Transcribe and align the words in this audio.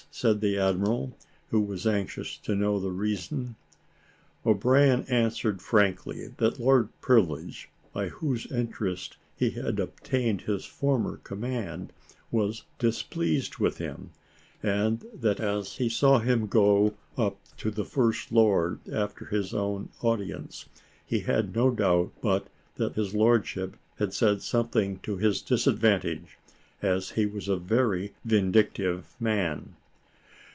said 0.13 0.41
the 0.41 0.57
admiral, 0.57 1.15
who 1.51 1.59
was 1.61 1.87
anxious 1.87 2.35
to 2.37 2.53
know 2.53 2.79
the 2.79 2.91
reason. 2.91 3.55
O'Brien 4.45 5.03
answered 5.05 5.61
frankly, 5.61 6.27
that 6.37 6.59
Lord 6.59 6.89
Privilege, 6.99 7.69
by 7.93 8.09
whose 8.09 8.51
interest 8.51 9.15
he 9.37 9.51
had 9.51 9.79
obtained 9.79 10.41
his 10.41 10.65
former 10.65 11.17
command, 11.17 11.91
was 12.29 12.65
displeased 12.77 13.57
with 13.59 13.77
him; 13.77 14.09
and 14.61 15.05
that 15.13 15.39
as 15.39 15.77
he 15.77 15.87
saw 15.89 16.19
him 16.19 16.45
go 16.47 16.93
up 17.17 17.39
to 17.57 17.71
the 17.71 17.85
First 17.85 18.31
Lord 18.31 18.79
after 18.89 19.25
his 19.25 19.53
own 19.53 19.89
audience, 20.01 20.65
he 21.05 21.21
had 21.21 21.55
no 21.55 21.69
doubt 21.71 22.11
but 22.21 22.47
that 22.75 22.93
his 22.95 23.13
lordship 23.15 23.75
had 23.97 24.13
said 24.13 24.41
something 24.41 24.99
to 24.99 25.17
his 25.17 25.41
disadvantage, 25.41 26.37
as 26.81 27.11
he 27.11 27.25
was 27.25 27.47
a 27.47 27.55
very 27.55 28.13
vindictive 28.25 29.15
man. 29.19 29.73